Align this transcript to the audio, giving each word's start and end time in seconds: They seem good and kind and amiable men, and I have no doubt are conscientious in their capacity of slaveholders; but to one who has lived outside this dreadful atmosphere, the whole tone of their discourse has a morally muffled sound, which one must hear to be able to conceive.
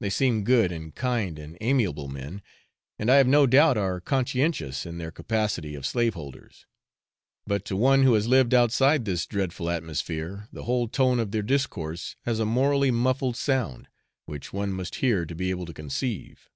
They 0.00 0.10
seem 0.10 0.42
good 0.42 0.72
and 0.72 0.92
kind 0.92 1.38
and 1.38 1.56
amiable 1.60 2.08
men, 2.08 2.42
and 2.98 3.08
I 3.08 3.14
have 3.18 3.28
no 3.28 3.46
doubt 3.46 3.78
are 3.78 4.00
conscientious 4.00 4.84
in 4.84 4.98
their 4.98 5.12
capacity 5.12 5.76
of 5.76 5.86
slaveholders; 5.86 6.66
but 7.46 7.64
to 7.66 7.76
one 7.76 8.02
who 8.02 8.14
has 8.14 8.26
lived 8.26 8.54
outside 8.54 9.04
this 9.04 9.24
dreadful 9.24 9.70
atmosphere, 9.70 10.48
the 10.52 10.64
whole 10.64 10.88
tone 10.88 11.20
of 11.20 11.30
their 11.30 11.42
discourse 11.44 12.16
has 12.22 12.40
a 12.40 12.44
morally 12.44 12.90
muffled 12.90 13.36
sound, 13.36 13.86
which 14.24 14.52
one 14.52 14.72
must 14.72 14.96
hear 14.96 15.24
to 15.24 15.34
be 15.36 15.50
able 15.50 15.66
to 15.66 15.72
conceive. 15.72 16.50